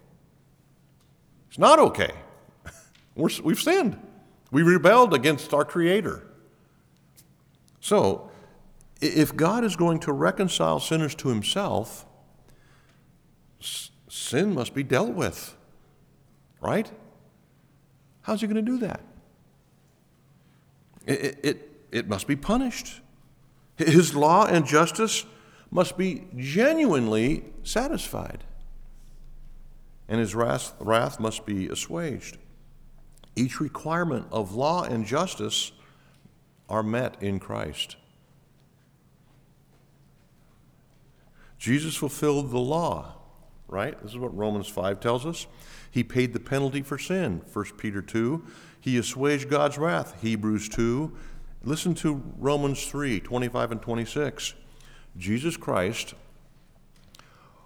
[1.48, 2.12] It's not okay.
[3.14, 3.98] we have sinned.
[4.50, 6.26] We rebelled against our Creator.
[7.80, 8.30] So,
[9.00, 12.06] if God is going to reconcile sinners to Himself,
[14.12, 15.56] sin must be dealt with,
[16.60, 16.90] right?
[18.20, 19.00] How's He going to do that?
[21.06, 23.00] It, it, it must be punished.
[23.78, 25.24] His law and justice
[25.70, 28.44] must be genuinely satisfied,
[30.08, 32.36] and his wrath, wrath must be assuaged.
[33.34, 35.72] Each requirement of law and justice
[36.68, 37.96] are met in Christ.
[41.58, 43.21] Jesus fulfilled the law,
[43.72, 44.00] right?
[44.02, 45.46] This is what Romans 5 tells us.
[45.90, 48.44] He paid the penalty for sin, 1 Peter 2.
[48.80, 51.12] He assuaged God's wrath, Hebrews 2.
[51.64, 54.54] Listen to Romans 3 25 and 26.
[55.16, 56.14] Jesus Christ,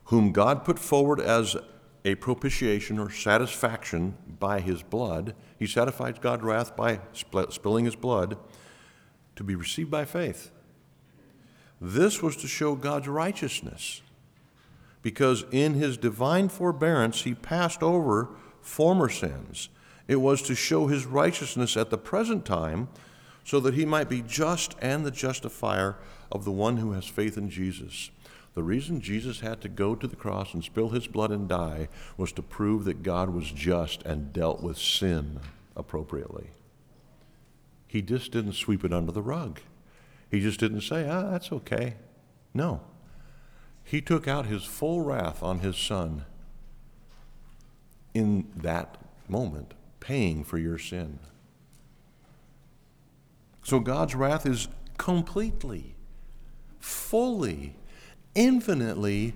[0.05, 1.57] whom God put forward as
[2.05, 8.39] a propitiation or satisfaction by his blood, he satisfies God's wrath by spilling his blood
[9.35, 10.51] to be received by faith.
[11.81, 14.03] This was to show God's righteousness,
[15.07, 18.29] because in his divine forbearance he passed over
[18.61, 19.69] former sins
[20.09, 22.89] it was to show his righteousness at the present time,
[23.45, 25.97] so that he might be just and the justifier
[26.33, 28.11] of the one who has faith in Jesus.
[28.55, 31.89] The reason Jesus had to go to the cross and spill his blood and die
[32.17, 35.41] was to prove that God was just and dealt with sin
[35.77, 36.49] appropriately.
[37.87, 39.61] He just didn't sweep it under the rug.
[40.31, 41.95] He just didn't say, ah, that's okay.
[42.55, 42.81] No.
[43.89, 46.25] He took out his full wrath on his son
[48.13, 51.21] in that moment paying for your sin.
[53.63, 54.67] So God's wrath is
[54.99, 55.95] completely,
[56.81, 57.77] fully,
[58.35, 59.35] infinitely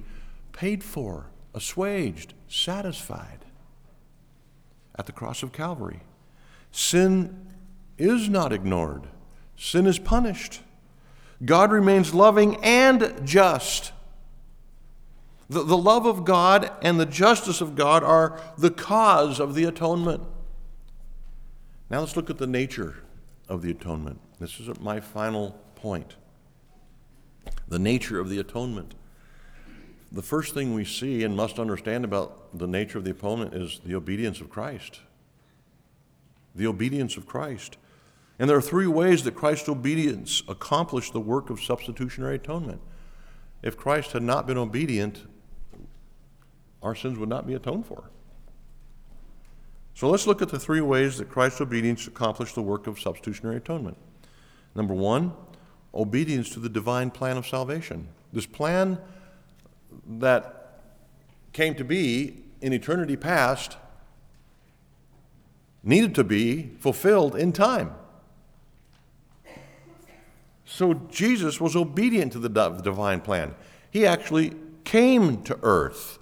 [0.52, 3.44] paid for, assuaged, satisfied
[4.96, 6.00] at the cross of Calvary.
[6.72, 7.46] Sin
[7.98, 9.06] is not ignored,
[9.56, 10.62] sin is punished.
[11.44, 13.92] God remains loving and just.
[15.50, 19.64] The, the love of God and the justice of God are the cause of the
[19.64, 20.22] atonement.
[21.90, 23.02] Now let's look at the nature
[23.48, 24.20] of the atonement.
[24.38, 26.14] This is my final point.
[27.66, 28.94] The nature of the atonement.
[30.12, 33.80] The first thing we see and must understand about the nature of the atonement is
[33.84, 35.00] the obedience of Christ.
[36.54, 37.76] The obedience of Christ.
[38.38, 42.80] And there are three ways that Christ's obedience accomplished the work of substitutionary atonement.
[43.62, 45.26] If Christ had not been obedient,
[46.82, 48.10] our sins would not be atoned for.
[49.94, 53.56] So let's look at the three ways that Christ's obedience accomplished the work of substitutionary
[53.56, 53.98] atonement.
[54.74, 55.32] Number one,
[55.92, 58.08] obedience to the divine plan of salvation.
[58.32, 58.98] This plan
[60.06, 60.80] that
[61.52, 63.76] came to be in eternity past
[65.82, 67.92] needed to be fulfilled in time.
[70.64, 73.56] So Jesus was obedient to the divine plan.
[73.90, 74.52] He actually
[74.84, 76.19] came to earth.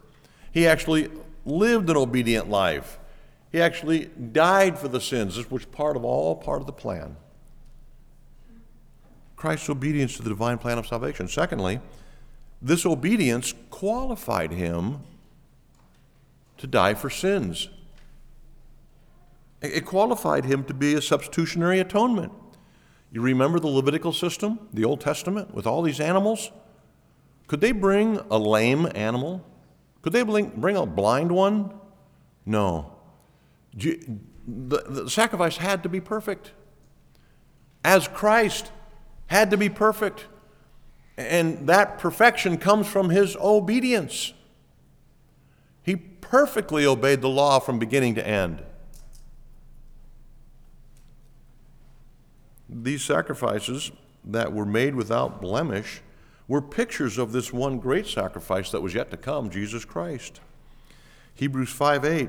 [0.53, 1.11] He actually
[1.45, 2.99] lived an obedient life.
[3.51, 5.37] He actually died for the sins.
[5.37, 7.17] This was part of all part of the plan.
[9.37, 11.29] Christ's obedience to the divine plan of salvation.
[11.29, 11.81] Secondly,
[12.61, 15.01] this obedience qualified him
[16.57, 17.69] to die for sins.
[19.63, 22.33] It qualified him to be a substitutionary atonement.
[23.11, 26.51] You remember the Levitical system, the Old Testament, with all these animals?
[27.47, 29.45] Could they bring a lame animal?
[30.03, 31.73] Could they bring a blind one?
[32.47, 32.95] No.
[33.77, 36.53] The, the sacrifice had to be perfect.
[37.85, 38.71] As Christ
[39.27, 40.27] had to be perfect.
[41.17, 44.33] And that perfection comes from his obedience.
[45.83, 48.63] He perfectly obeyed the law from beginning to end.
[52.69, 53.91] These sacrifices
[54.25, 56.03] that were made without blemish
[56.49, 60.41] were pictures of this one great sacrifice that was yet to come, Jesus Christ.
[61.35, 62.29] Hebrews 5 8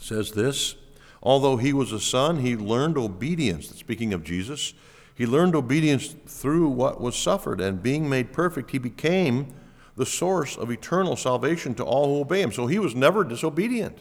[0.00, 0.74] says this
[1.22, 3.68] Although he was a son, he learned obedience.
[3.68, 4.72] Speaking of Jesus,
[5.14, 9.52] he learned obedience through what was suffered, and being made perfect, he became
[9.96, 12.50] the source of eternal salvation to all who obey him.
[12.50, 13.98] So he was never disobedient.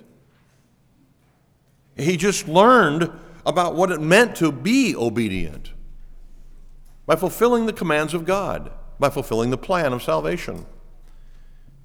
[1.97, 3.11] He just learned
[3.45, 5.71] about what it meant to be obedient
[7.05, 10.65] by fulfilling the commands of God, by fulfilling the plan of salvation.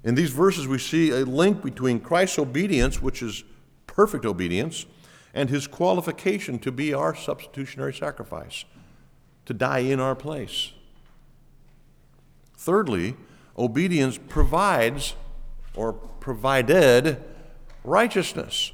[0.03, 3.43] In these verses, we see a link between Christ's obedience, which is
[3.87, 4.85] perfect obedience,
[5.33, 8.65] and his qualification to be our substitutionary sacrifice,
[9.45, 10.71] to die in our place.
[12.57, 13.15] Thirdly,
[13.57, 15.15] obedience provides
[15.75, 17.23] or provided
[17.83, 18.71] righteousness.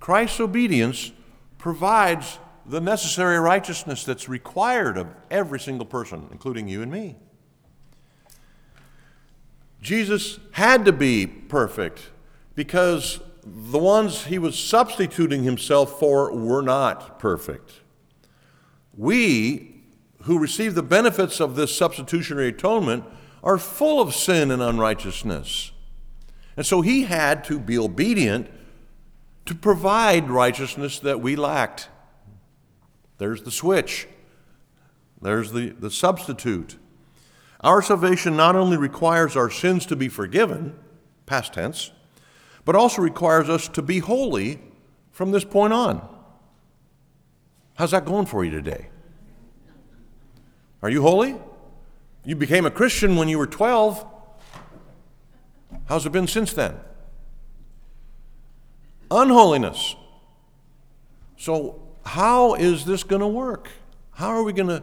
[0.00, 1.12] Christ's obedience
[1.58, 7.16] provides the necessary righteousness that's required of every single person, including you and me.
[9.84, 12.08] Jesus had to be perfect
[12.54, 17.80] because the ones he was substituting himself for were not perfect.
[18.96, 19.82] We,
[20.22, 23.04] who receive the benefits of this substitutionary atonement,
[23.42, 25.72] are full of sin and unrighteousness.
[26.56, 28.50] And so he had to be obedient
[29.44, 31.90] to provide righteousness that we lacked.
[33.18, 34.08] There's the switch,
[35.20, 36.78] there's the, the substitute.
[37.64, 40.78] Our salvation not only requires our sins to be forgiven,
[41.24, 41.92] past tense,
[42.66, 44.60] but also requires us to be holy
[45.12, 46.06] from this point on.
[47.76, 48.88] How's that going for you today?
[50.82, 51.36] Are you holy?
[52.22, 54.04] You became a Christian when you were 12.
[55.86, 56.76] How's it been since then?
[59.10, 59.96] Unholiness.
[61.38, 63.70] So, how is this going to work?
[64.12, 64.82] How are we going to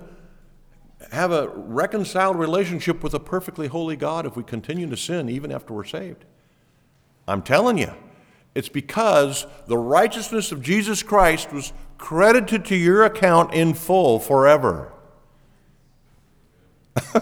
[1.12, 5.52] have a reconciled relationship with a perfectly holy God if we continue to sin even
[5.52, 6.26] after we're saved?
[7.28, 7.94] I'm telling you,
[8.54, 14.92] it's because the righteousness of Jesus Christ was credited to your account in full forever.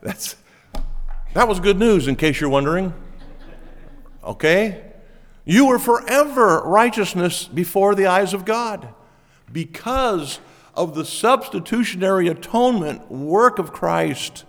[0.00, 0.36] That's,
[1.34, 2.92] that was good news, in case you're wondering.
[4.24, 4.82] Okay?
[5.44, 8.88] You were forever righteousness before the eyes of God
[9.52, 10.40] because
[10.74, 14.44] of the substitutionary atonement work of Christ.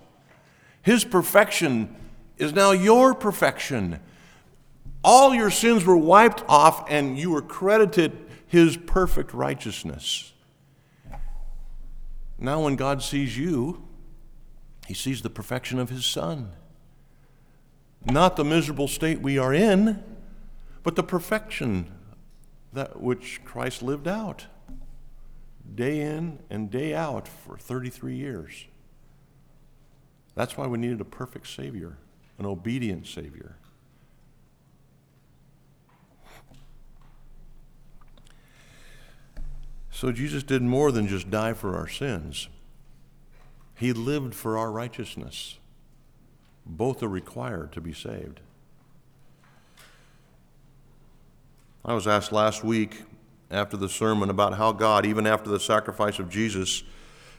[0.81, 1.95] His perfection
[2.37, 3.99] is now your perfection.
[5.03, 10.31] All your sins were wiped off, and you were credited His perfect righteousness.
[12.39, 13.85] Now, when God sees you,
[14.87, 16.51] He sees the perfection of His Son.
[18.05, 20.03] Not the miserable state we are in,
[20.83, 21.91] but the perfection
[22.73, 24.47] that which Christ lived out
[25.75, 28.65] day in and day out for 33 years.
[30.35, 31.97] That's why we needed a perfect Savior,
[32.39, 33.55] an obedient Savior.
[39.91, 42.49] So Jesus did more than just die for our sins,
[43.75, 45.59] He lived for our righteousness.
[46.65, 48.39] Both are required to be saved.
[51.85, 53.03] I was asked last week
[53.53, 56.83] after the sermon about how God, even after the sacrifice of Jesus,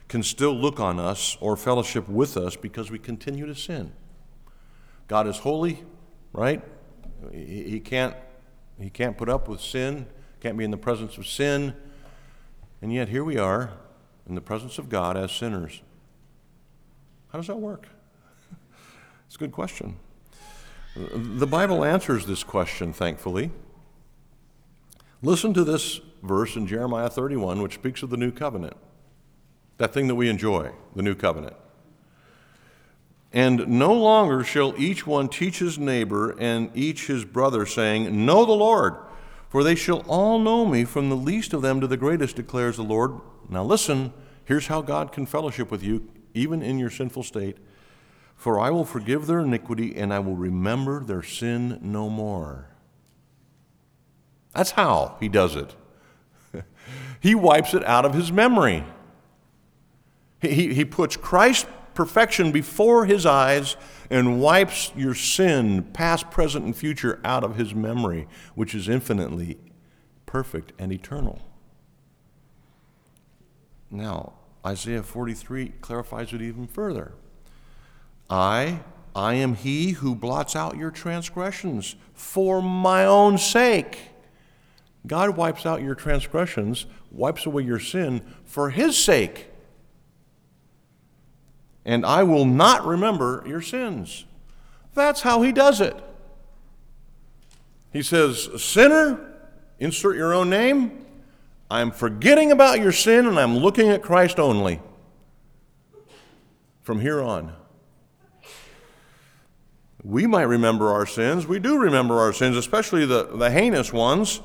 [0.08, 3.92] can still look on us or fellowship with us because we continue to sin.
[5.08, 5.84] God is holy,
[6.32, 6.62] right?
[7.32, 8.14] He, can't,
[8.78, 10.06] he can't put up with sin,
[10.40, 11.74] can't be in the presence of sin.
[12.82, 13.72] And yet here we are
[14.28, 15.82] in the presence of God as sinners.
[17.28, 17.88] How does that work?
[19.26, 19.96] It's a good question.
[20.94, 23.50] The Bible answers this question, thankfully.
[25.24, 28.76] Listen to this verse in Jeremiah 31, which speaks of the new covenant,
[29.78, 31.56] that thing that we enjoy, the new covenant.
[33.32, 38.44] And no longer shall each one teach his neighbor and each his brother, saying, Know
[38.44, 38.96] the Lord,
[39.48, 42.76] for they shall all know me, from the least of them to the greatest, declares
[42.76, 43.18] the Lord.
[43.48, 44.12] Now listen,
[44.44, 47.56] here's how God can fellowship with you, even in your sinful state.
[48.36, 52.73] For I will forgive their iniquity, and I will remember their sin no more.
[54.54, 55.74] That's how he does it.
[57.20, 58.84] he wipes it out of his memory.
[60.40, 63.76] He, he puts Christ's perfection before his eyes
[64.10, 69.58] and wipes your sin, past, present, and future, out of his memory, which is infinitely
[70.26, 71.40] perfect and eternal.
[73.90, 74.34] Now,
[74.66, 77.12] Isaiah 43 clarifies it even further.
[78.28, 78.80] I
[79.16, 83.98] I am he who blots out your transgressions for my own sake.
[85.06, 89.48] God wipes out your transgressions, wipes away your sin for his sake.
[91.84, 94.24] And I will not remember your sins.
[94.94, 95.94] That's how he does it.
[97.92, 99.20] He says, Sinner,
[99.78, 101.04] insert your own name.
[101.70, 104.80] I'm forgetting about your sin and I'm looking at Christ only
[106.82, 107.52] from here on.
[110.02, 111.46] We might remember our sins.
[111.46, 114.40] We do remember our sins, especially the, the heinous ones.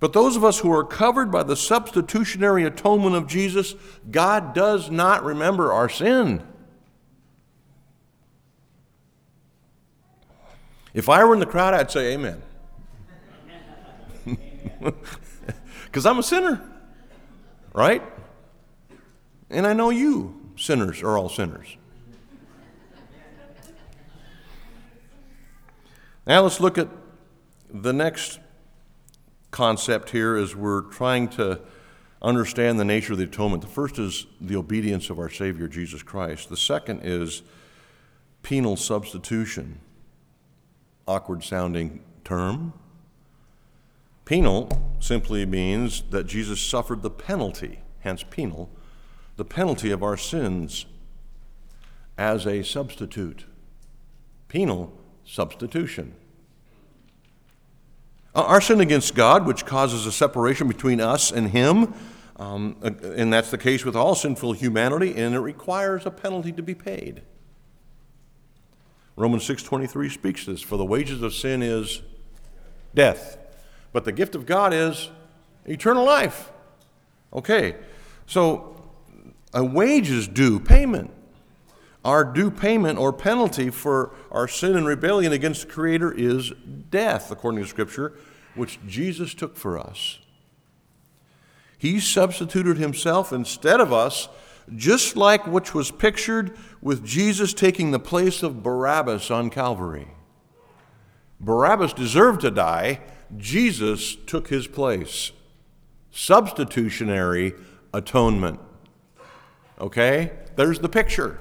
[0.00, 3.74] But those of us who are covered by the substitutionary atonement of Jesus,
[4.10, 6.42] God does not remember our sin.
[10.94, 12.42] If I were in the crowd, I'd say amen.
[15.84, 16.62] Because I'm a sinner,
[17.72, 18.02] right?
[19.50, 21.76] And I know you, sinners, are all sinners.
[26.26, 26.88] Now let's look at
[27.68, 28.39] the next
[29.50, 31.60] concept here as we're trying to
[32.22, 33.62] understand the nature of the atonement.
[33.62, 36.48] The first is the obedience of our Savior Jesus Christ.
[36.48, 37.42] The second is
[38.42, 39.80] penal substitution.
[41.06, 42.72] Awkward sounding term.
[44.24, 44.68] Penal
[45.00, 48.70] simply means that Jesus suffered the penalty, hence penal,
[49.36, 50.86] the penalty of our sins
[52.16, 53.46] as a substitute.
[54.46, 54.92] Penal
[55.24, 56.14] substitution.
[58.34, 61.94] Uh, our sin against God, which causes a separation between us and Him,
[62.36, 66.62] um, and that's the case with all sinful humanity, and it requires a penalty to
[66.62, 67.22] be paid.
[69.16, 72.02] Romans 6:23 speaks this, for the wages of sin is
[72.94, 73.36] death,
[73.92, 75.10] but the gift of God is
[75.66, 76.50] eternal life.
[77.32, 77.76] Okay,
[78.26, 78.80] so
[79.52, 81.10] a wage is due payment.
[82.04, 86.52] Our due payment or penalty for our sin and rebellion against the Creator is
[86.90, 88.14] death, according to Scripture,
[88.54, 90.18] which Jesus took for us.
[91.76, 94.28] He substituted Himself instead of us,
[94.74, 100.08] just like which was pictured with Jesus taking the place of Barabbas on Calvary.
[101.40, 103.00] Barabbas deserved to die,
[103.36, 105.32] Jesus took his place.
[106.10, 107.54] Substitutionary
[107.94, 108.60] atonement.
[109.80, 110.32] Okay?
[110.56, 111.40] There's the picture.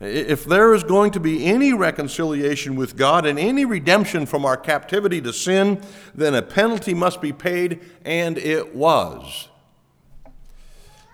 [0.00, 4.56] If there is going to be any reconciliation with God and any redemption from our
[4.56, 5.82] captivity to sin,
[6.14, 9.48] then a penalty must be paid, and it was.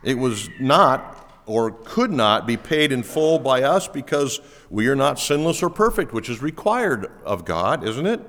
[0.03, 4.97] It was not or could not be paid in full by us because we are
[4.97, 8.20] not sinless or perfect, which is required of God, isn't it?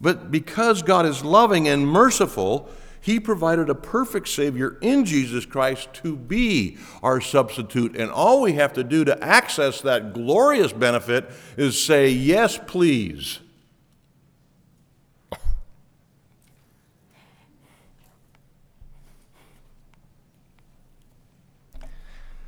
[0.00, 2.68] But because God is loving and merciful,
[3.02, 7.96] he provided a perfect Savior in Jesus Christ to be our substitute.
[7.96, 13.40] And all we have to do to access that glorious benefit is say, Yes, please.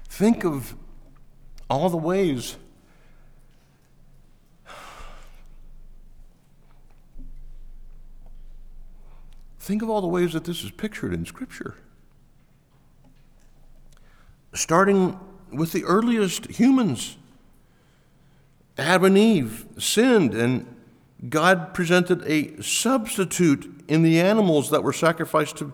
[0.09, 0.77] Think of
[1.69, 2.57] all the ways
[9.65, 11.75] Think of all the ways that this is pictured in Scripture.
[14.53, 15.19] Starting
[15.51, 17.17] with the earliest humans.
[18.77, 20.67] Adam and Eve sinned, and
[21.31, 25.73] God presented a substitute in the animals that were sacrificed to,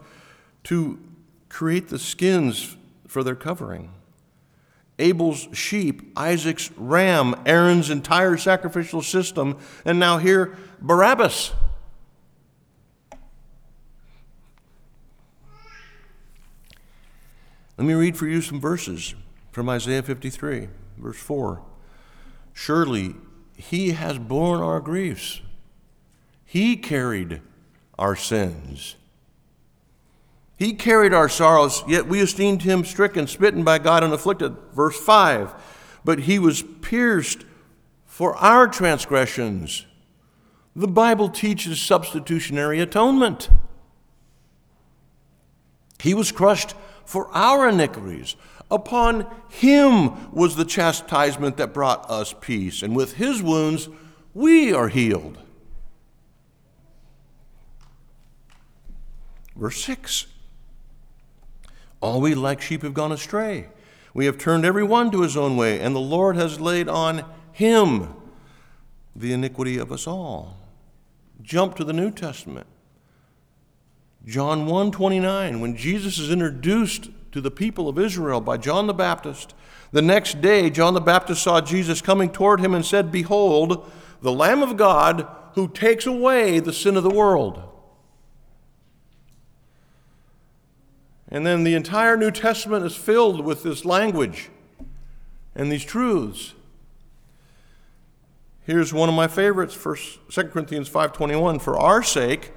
[0.65, 1.01] to
[1.49, 2.77] create the skins
[3.09, 3.93] for their covering.
[5.01, 11.55] Abel's sheep, Isaac's ram, Aaron's entire sacrificial system, and now here, Barabbas.
[17.81, 19.15] Let me read for you some verses
[19.53, 20.69] from Isaiah 53,
[20.99, 21.63] verse 4.
[22.53, 23.15] Surely
[23.57, 25.41] he has borne our griefs,
[26.45, 27.41] he carried
[27.99, 28.97] our sins.
[30.59, 34.55] He carried our sorrows, yet we esteemed him stricken, smitten by God, and afflicted.
[34.75, 35.55] Verse 5
[36.05, 37.47] But he was pierced
[38.05, 39.87] for our transgressions.
[40.77, 43.49] The Bible teaches substitutionary atonement.
[45.99, 46.75] He was crushed
[47.05, 48.37] for our iniquities.
[48.71, 53.89] Upon him was the chastisement that brought us peace, and with his wounds
[54.33, 55.39] we are healed.
[59.57, 60.27] Verse 6
[62.01, 63.69] All we like sheep have gone astray.
[64.15, 67.25] We have turned every one to his own way, and the Lord has laid on
[67.53, 68.15] him
[69.15, 70.57] the iniquity of us all.
[71.43, 72.67] Jump to the New Testament.
[74.27, 79.55] John 1:29 when Jesus is introduced to the people of Israel by John the Baptist.
[79.93, 83.91] The next day, John the Baptist saw Jesus coming toward him and said, Behold,
[84.21, 87.63] the Lamb of God who takes away the sin of the world.
[91.29, 94.51] And then the entire New Testament is filled with this language
[95.55, 96.55] and these truths.
[98.63, 99.97] Here's one of my favorites, 1
[100.29, 102.53] 2 Corinthians 5:21, for our sake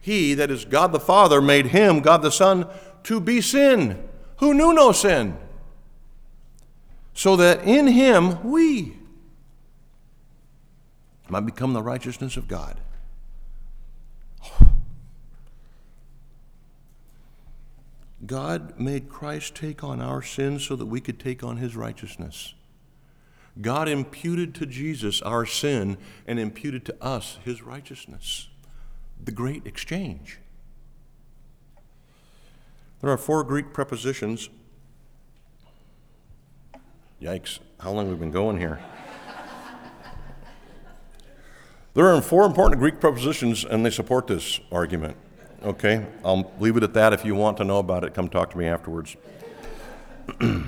[0.00, 2.66] he that is God the Father made him God the Son
[3.04, 5.36] to be sin, who knew no sin,
[7.14, 8.96] so that in him we
[11.28, 12.78] might become the righteousness of God.
[18.24, 22.54] God made Christ take on our sins so that we could take on his righteousness.
[23.60, 28.48] God imputed to Jesus our sin and imputed to us his righteousness.
[29.24, 30.38] The great exchange.
[33.00, 34.48] There are four Greek prepositions.
[37.20, 38.80] Yikes, how long have we been going here?
[41.94, 45.16] there are four important Greek prepositions, and they support this argument.
[45.62, 46.06] Okay?
[46.24, 47.12] I'll leave it at that.
[47.12, 49.16] If you want to know about it, come talk to me afterwards.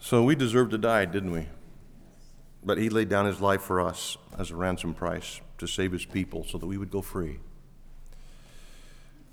[0.00, 1.46] so we deserved to die, didn't we?
[2.64, 6.04] But he laid down his life for us as a ransom price to save his
[6.04, 7.38] people so that we would go free.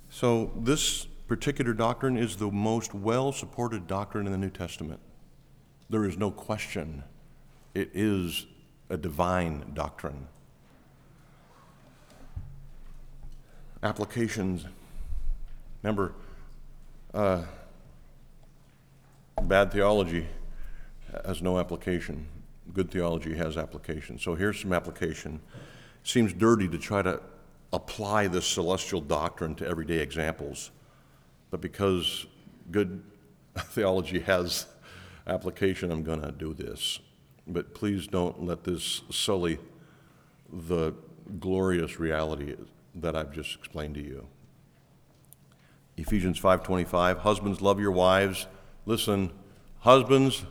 [0.09, 4.99] So this particular doctrine is the most well supported doctrine in the New Testament.
[5.89, 7.03] There is no question.
[7.73, 8.45] It is
[8.89, 10.27] a divine doctrine.
[13.84, 14.65] applications.
[15.82, 16.13] Remember,
[17.13, 17.43] uh,
[19.43, 20.27] bad theology
[21.25, 22.27] has no application.
[22.73, 24.19] Good theology has application.
[24.19, 25.39] So here's some application.
[26.04, 27.22] Seems dirty to try to
[27.72, 30.72] apply this celestial doctrine to everyday examples,
[31.52, 32.26] but because
[32.72, 33.04] good
[33.58, 34.66] theology has
[35.28, 37.00] application, I'm going to do this.
[37.47, 39.60] But please don't let this sully
[40.52, 40.93] the
[41.39, 42.56] glorious reality
[42.95, 44.28] that I've just explained to you.
[45.97, 48.47] Ephesians 5:25 Husbands love your wives.
[48.86, 49.32] Listen,
[49.80, 50.45] husbands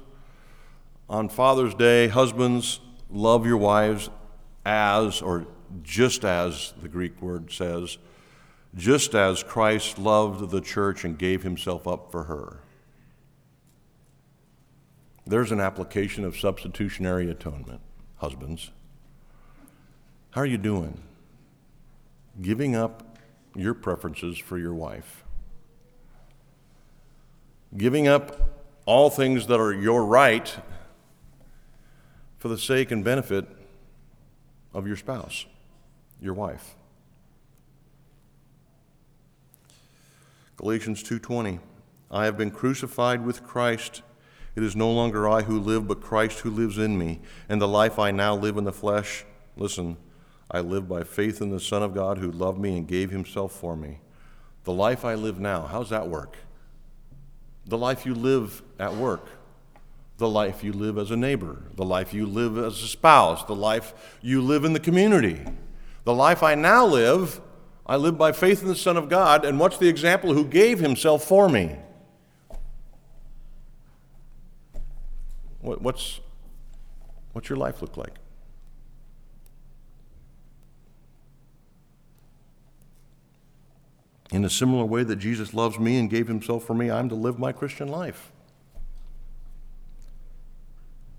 [1.08, 2.80] on Father's Day, husbands
[3.10, 4.10] love your wives
[4.68, 5.46] as or
[5.82, 7.98] just as the Greek word says,
[8.74, 12.60] just as Christ loved the church and gave himself up for her.
[15.26, 17.80] There's an application of substitutionary atonement,
[18.16, 18.70] husbands.
[20.30, 21.02] How are you doing?
[22.40, 23.18] giving up
[23.56, 25.24] your preferences for your wife,
[27.76, 30.56] giving up all things that are your right
[32.38, 33.46] for the sake and benefit
[34.78, 35.46] of your spouse,
[36.20, 36.76] your wife.
[40.56, 41.60] Galatians 2:20
[42.10, 44.02] I have been crucified with Christ
[44.56, 47.68] it is no longer I who live but Christ who lives in me and the
[47.68, 49.24] life I now live in the flesh
[49.56, 49.96] listen
[50.50, 53.52] I live by faith in the Son of God who loved me and gave himself
[53.52, 54.00] for me.
[54.64, 56.36] The life I live now, how's that work?
[57.66, 59.26] The life you live at work,
[60.18, 63.54] the life you live as a neighbor, the life you live as a spouse, the
[63.54, 65.40] life you live in the community.
[66.04, 67.40] The life I now live,
[67.86, 70.34] I live by faith in the Son of God, and what's the example?
[70.34, 71.76] Who gave himself for me.
[75.60, 76.20] What's,
[77.32, 78.14] what's your life look like?
[84.32, 87.14] In a similar way that Jesus loves me and gave himself for me, I'm to
[87.14, 88.32] live my Christian life.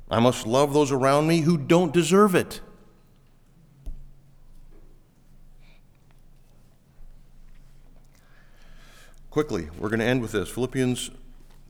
[0.09, 2.61] I must love those around me who don't deserve it.
[9.29, 11.11] Quickly, we're going to end with this Philippians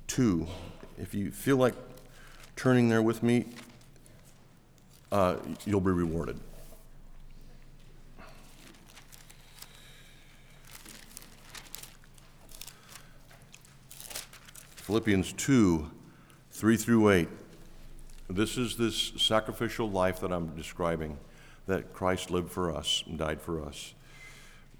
[0.07, 0.47] 2.
[0.97, 1.73] If you feel like
[2.55, 3.45] turning there with me,
[5.11, 5.35] uh,
[5.65, 6.39] you'll be rewarded.
[14.77, 15.91] Philippians 2
[16.51, 17.27] 3 through 8.
[18.29, 21.17] This is this sacrificial life that I'm describing
[21.65, 23.95] that Christ lived for us and died for us.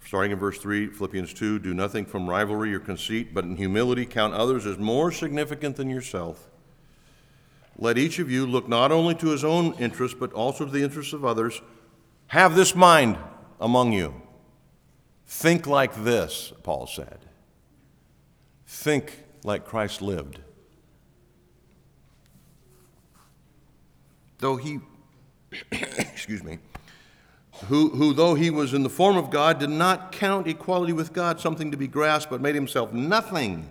[0.06, 4.06] Starting in verse 3, Philippians 2 Do nothing from rivalry or conceit, but in humility
[4.06, 6.47] count others as more significant than yourself.
[7.76, 10.84] Let each of you look not only to his own interests, but also to the
[10.84, 11.60] interests of others.
[12.28, 13.18] Have this mind
[13.60, 14.22] among you.
[15.26, 17.20] Think like this, Paul said.
[18.68, 20.39] Think like Christ lived.
[24.40, 24.80] Though he,
[25.72, 26.60] excuse me,
[27.66, 31.14] who, who, though he was in the form of God, did not count equality with
[31.14, 33.70] God something to be grasped, but made himself nothing,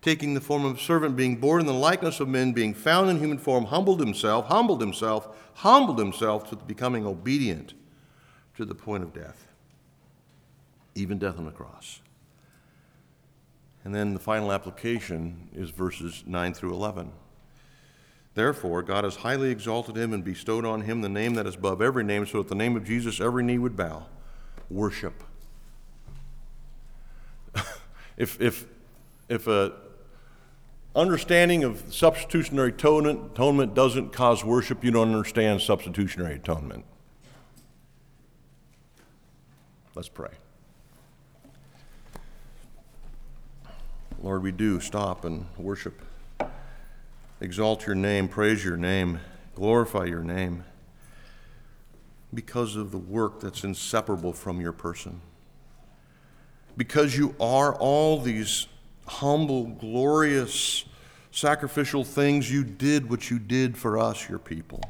[0.00, 3.10] taking the form of a servant, being born in the likeness of men, being found
[3.10, 7.74] in human form, humbled himself, humbled himself, humbled himself to becoming obedient
[8.56, 9.46] to the point of death,
[10.94, 12.00] even death on the cross.
[13.84, 17.12] And then the final application is verses 9 through 11.
[18.34, 21.82] Therefore, God has highly exalted him and bestowed on him the name that is above
[21.82, 24.06] every name, so that the name of Jesus every knee would bow.
[24.70, 25.22] Worship.
[28.16, 28.66] if, if,
[29.28, 29.72] if a
[30.94, 36.84] understanding of substitutionary atonement, atonement doesn't cause worship, you don't understand substitutionary atonement.
[39.94, 40.30] Let's pray.
[44.22, 46.00] Lord, we do stop and worship,
[47.40, 49.20] exalt your name, praise your name,
[49.54, 50.64] glorify your name
[52.32, 55.20] because of the work that's inseparable from your person.
[56.76, 58.66] Because you are all these
[59.06, 60.84] humble, glorious,
[61.32, 64.80] sacrificial things, you did what you did for us, your people.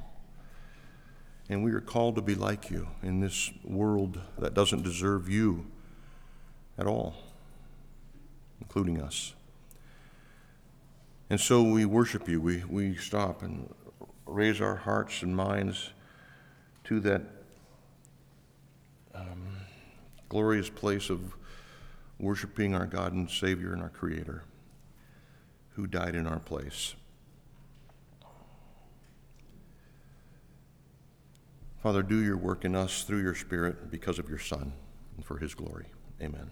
[1.49, 5.67] And we are called to be like you in this world that doesn't deserve you
[6.79, 7.15] at all,
[8.61, 9.35] including us.
[11.31, 12.41] And so we worship you.
[12.41, 13.73] We, we stop and
[14.27, 15.91] raise our hearts and minds
[16.85, 17.23] to that
[19.15, 19.57] um,
[20.29, 21.37] glorious place of
[22.19, 24.43] worshiping our God and Savior and our Creator
[25.71, 26.95] who died in our place.
[31.81, 34.73] Father, do your work in us through your Spirit because of your Son
[35.17, 35.87] and for his glory.
[36.21, 36.51] Amen.